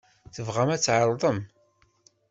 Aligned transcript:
Tebɣam 0.35 0.69
ad 0.71 0.81
tɛerḍem? 0.81 1.39